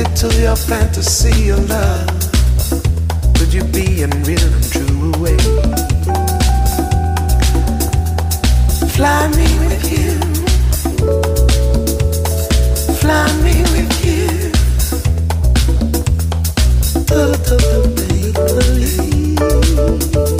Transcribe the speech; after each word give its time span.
Addicted 0.00 0.16
to 0.16 0.40
your 0.40 0.56
fantasy 0.56 1.50
of 1.50 1.68
love. 1.68 2.08
Could 3.36 3.52
you 3.52 3.64
be 3.64 4.02
in 4.02 4.10
real 4.24 4.40
and 4.40 4.64
true 4.72 5.12
way? 5.18 5.36
Fly 8.94 9.28
me 9.28 9.48
with 9.66 9.84
you. 9.92 10.18
Fly 13.00 13.26
me 13.42 13.62
with 13.74 13.92
you. 14.04 14.52
Oh, 17.12 17.34
oh, 17.48 17.58
oh, 17.72 17.86
baby. 17.96 18.32
So 20.12 20.39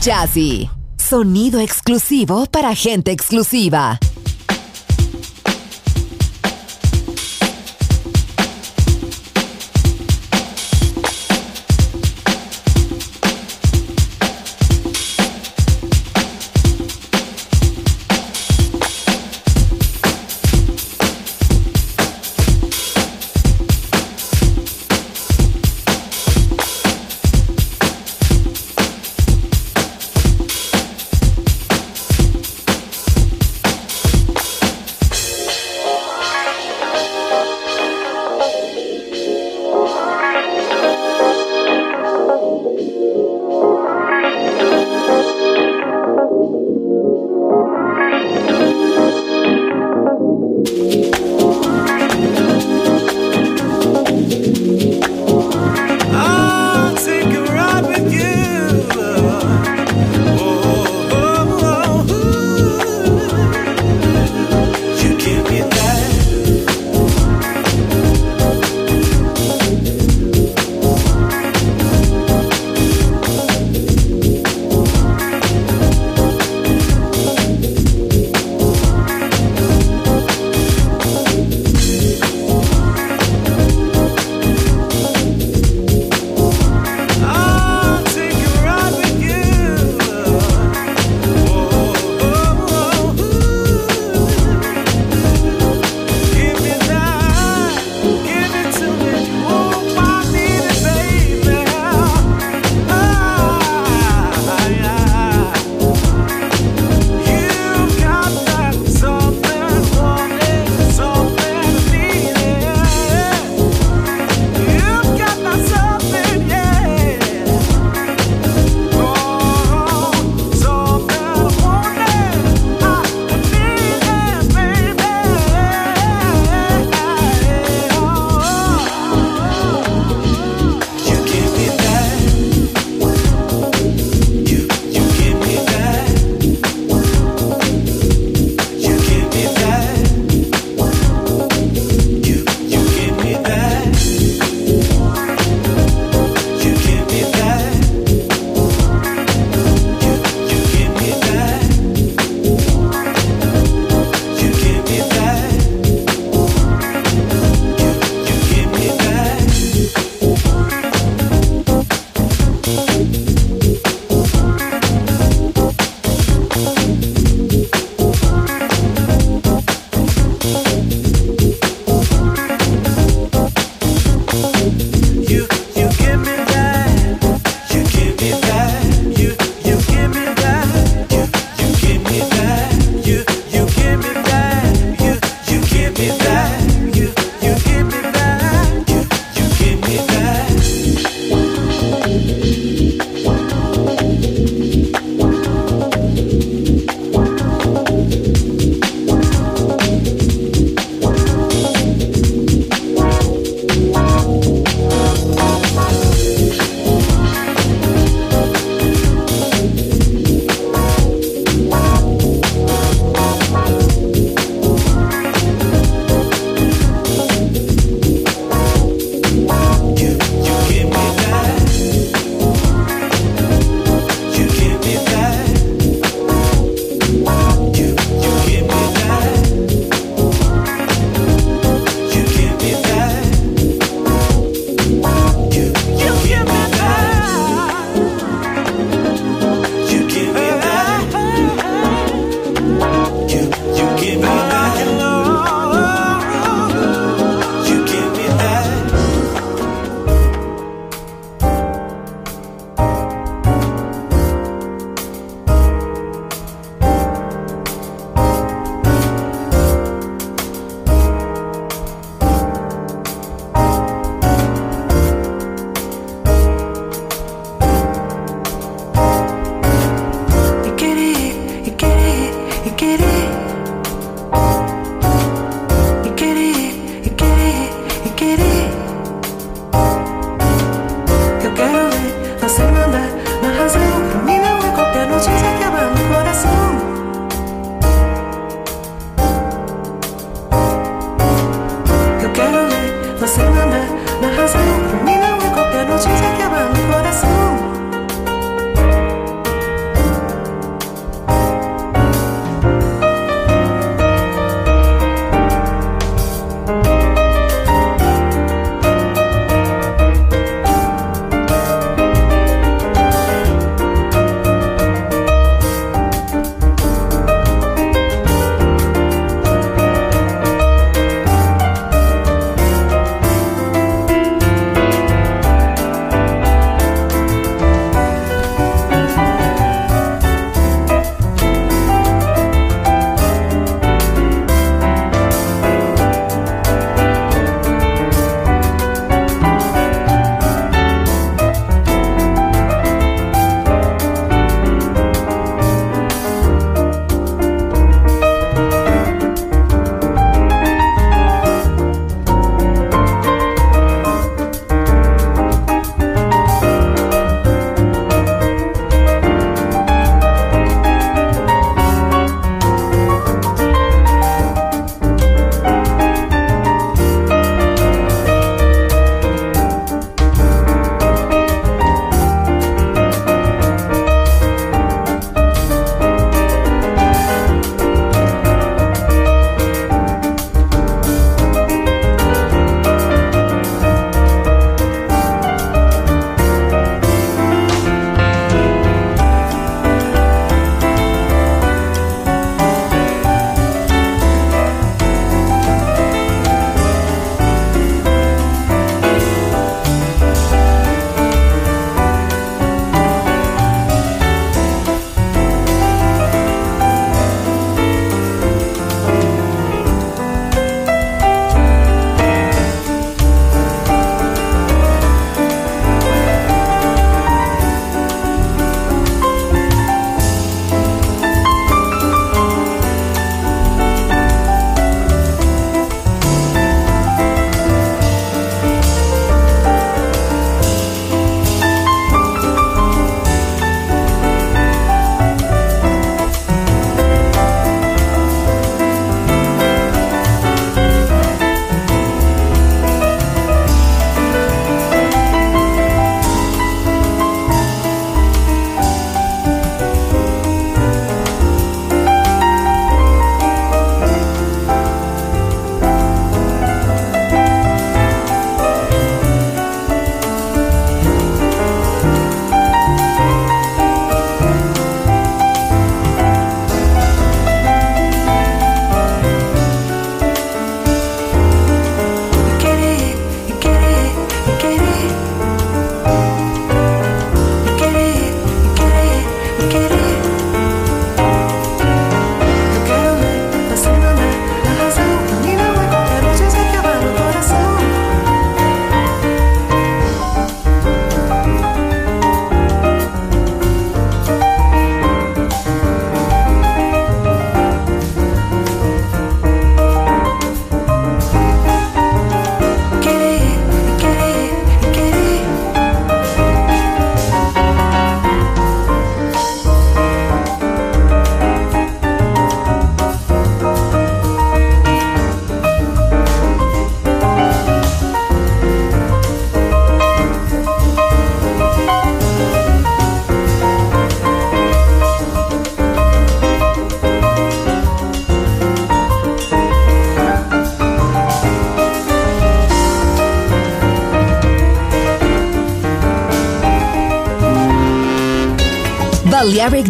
Jazzy. 0.00 0.70
Sonido 0.96 1.60
exclusivo 1.60 2.46
para 2.46 2.74
gente 2.74 3.10
exclusiva. 3.10 3.98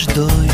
наш 0.00 0.14
дождь. 0.14 0.49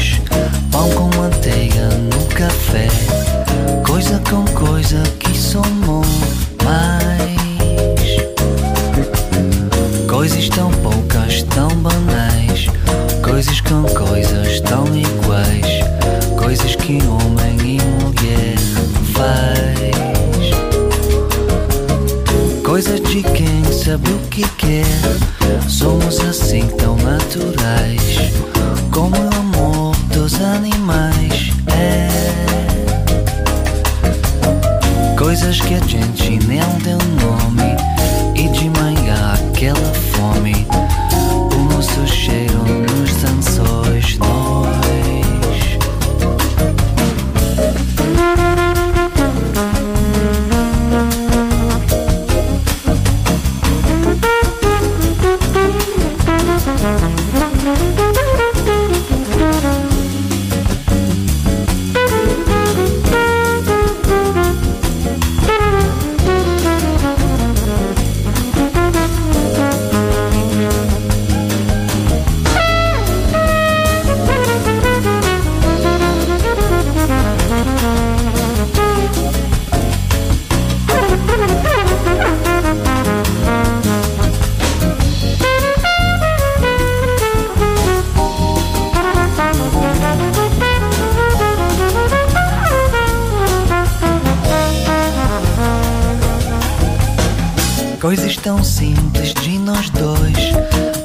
Coisas 98.06 98.36
tão 98.36 98.62
simples 98.62 99.34
de 99.34 99.58
nós 99.58 99.90
dois: 99.90 100.52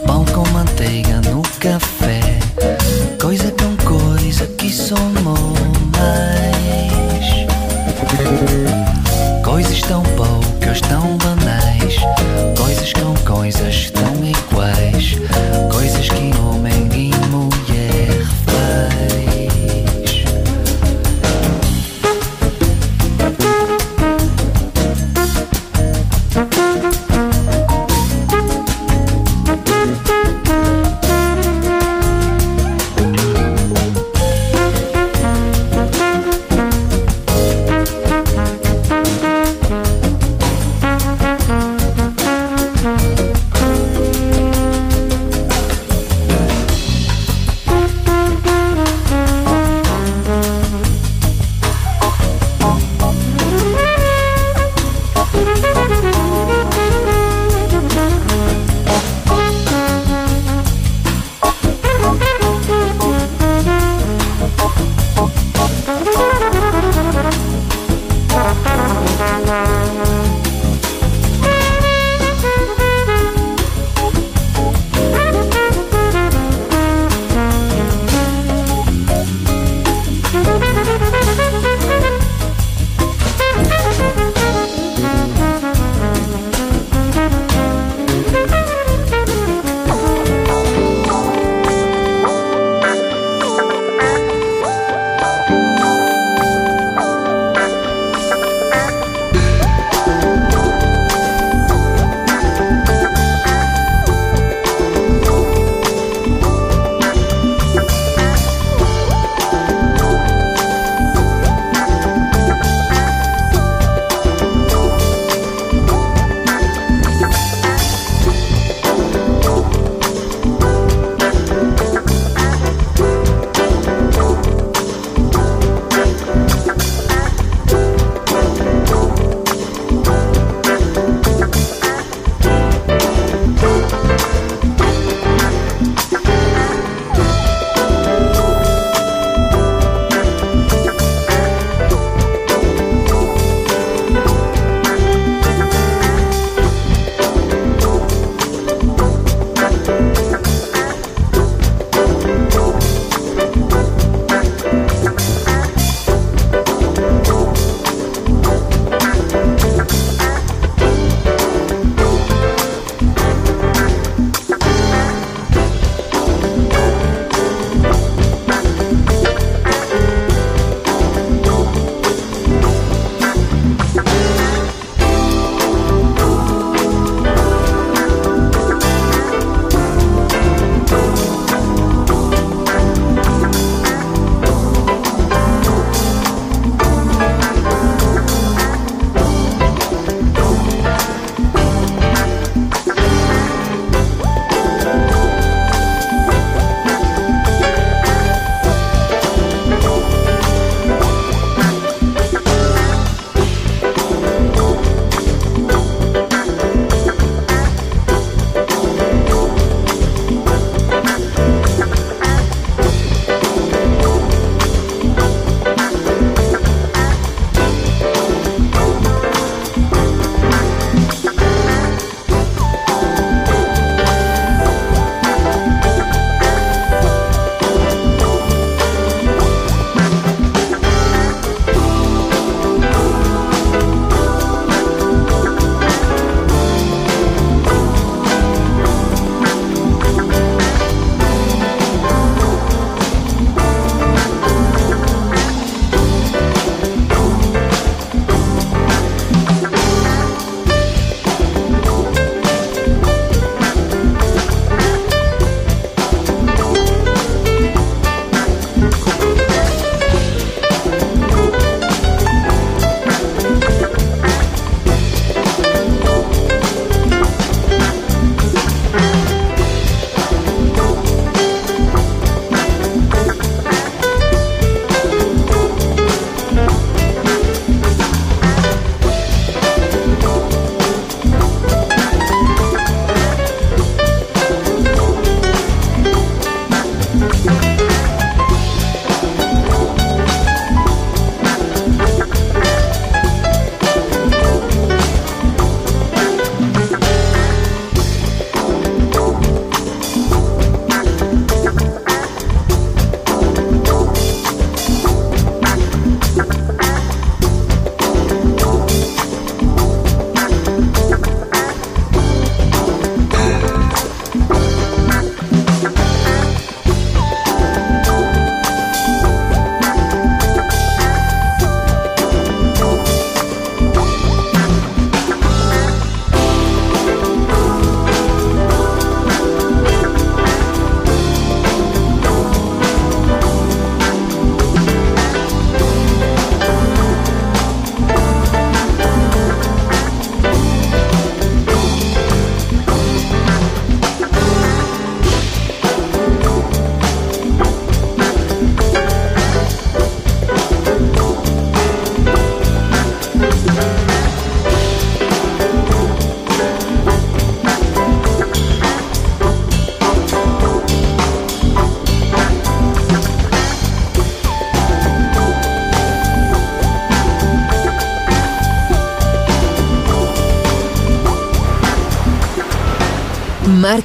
pão 0.06 0.24
com 0.24 0.48
manteiga 0.52 1.20
no 1.32 1.42
café. 1.60 2.22
Coisa 3.20 3.50
tão 3.50 3.76
coisa 3.78 4.46
que 4.46 4.72
somou 4.72 5.56
mais. 5.98 7.48
Coisas 9.44 9.82
tão 9.82 10.04
poucas, 10.04 10.80
tão 10.82 11.18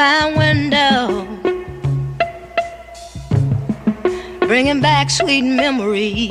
My 0.00 0.32
window, 0.34 1.28
bringing 4.46 4.80
back 4.80 5.10
sweet 5.10 5.42
memories. 5.42 6.30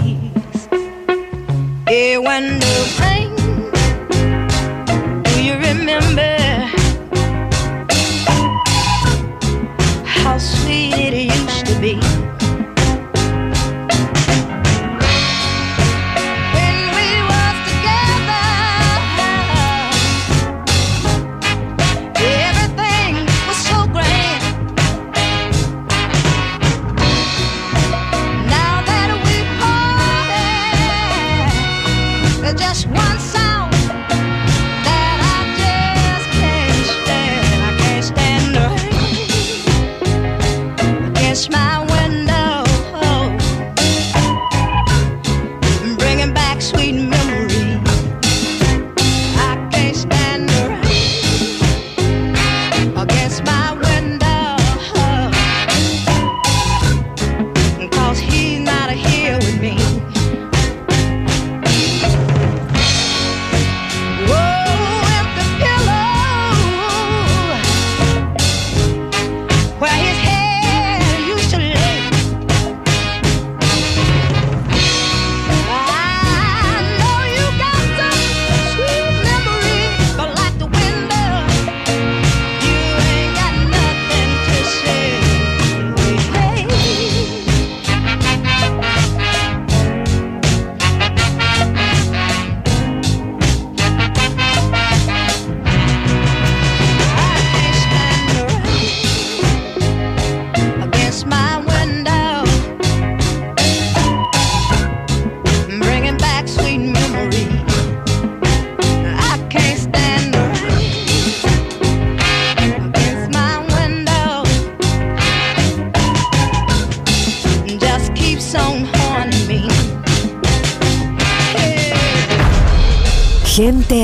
Yeah, 1.87 2.17
when 2.17 2.59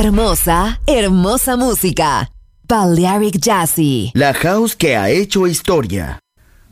hermosa, 0.05 0.79
hermosa 0.85 1.57
música. 1.57 2.29
Balearic 2.67 3.39
Jazzy. 3.39 4.11
La 4.13 4.33
house 4.33 4.75
que 4.75 4.95
ha 4.95 5.09
hecho 5.09 5.47
historia. 5.47 6.19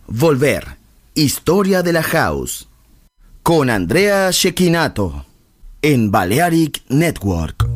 Volver. 0.07 0.77
Historia 1.15 1.81
de 1.81 1.93
la 1.93 2.03
house. 2.03 2.67
Con 3.41 3.69
Andrea 3.71 4.29
Shekinato. 4.31 5.25
En 5.81 6.11
Balearic 6.11 6.83
Network. 6.89 7.72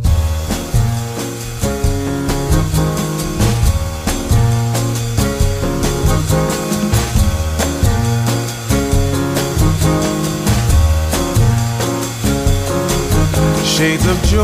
Shades 13.77 14.07
of 14.07 14.19
joy 14.23 14.39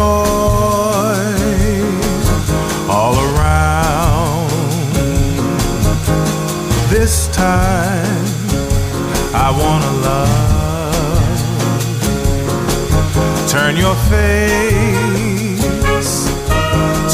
all 2.87 3.15
around. 3.17 4.49
This 6.91 7.29
time 7.29 8.25
I 9.33 9.49
wanna 9.59 9.91
love. 10.09 11.39
Turn 13.49 13.75
your 13.75 13.95
face 14.11 14.43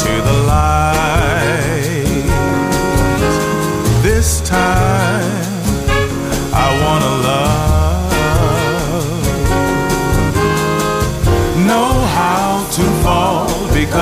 to 0.02 0.12
the 0.28 0.36
light. 0.46 1.00
This 4.02 4.42
time 4.42 5.39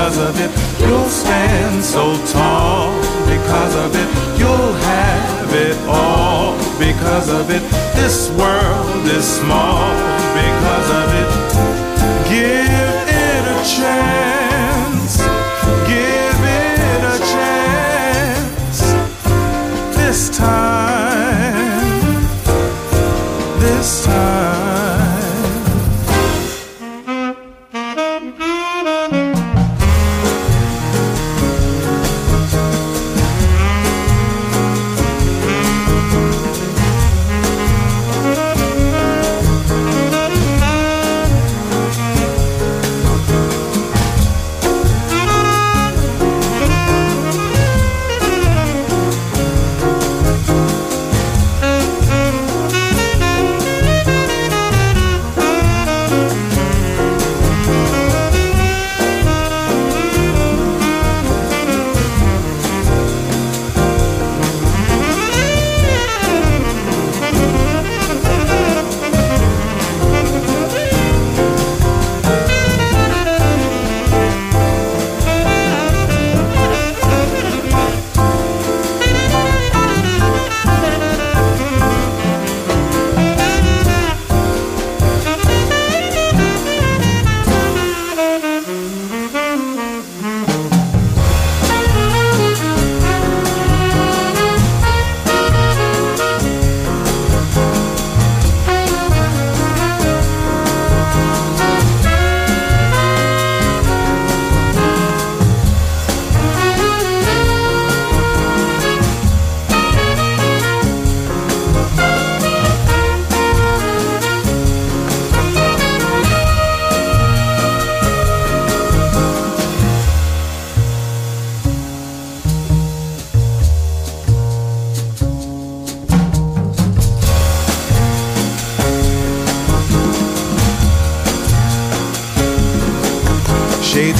because 0.08 0.30
of 0.30 0.40
it 0.40 0.88
you'll 0.88 1.08
stand 1.08 1.84
so 1.84 2.16
tall. 2.32 2.96
Because 3.26 3.74
of 3.76 3.94
it 3.94 4.38
you'll 4.38 4.72
have 4.72 5.52
it 5.52 5.76
all. 5.86 6.56
Because 6.78 7.28
of 7.28 7.50
it 7.50 7.60
this 7.94 8.30
world 8.30 9.06
is 9.06 9.24
small 9.24 10.17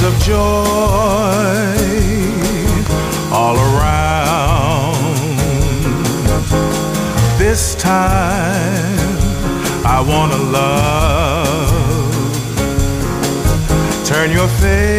of 0.09 0.19
joy 0.21 0.39
all 3.31 3.55
around. 3.55 4.95
This 7.37 7.75
time 7.75 9.17
I 9.85 10.01
wanna 10.11 10.37
love. 10.37 11.69
Turn 14.05 14.31
your 14.31 14.47
face 14.63 14.98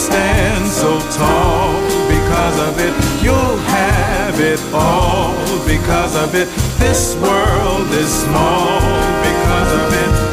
stand 0.00 0.66
so 0.66 0.98
tall 1.10 1.74
because 2.08 2.58
of 2.68 2.78
it. 2.80 2.94
You'll 3.22 3.58
have 3.68 4.40
it 4.40 4.60
all 4.72 5.34
because 5.66 6.16
of 6.16 6.34
it. 6.34 6.48
This 6.78 7.14
world 7.16 7.88
is 7.92 8.08
small 8.08 8.80
because 9.28 9.72
of 9.80 9.92
it. 9.92 10.29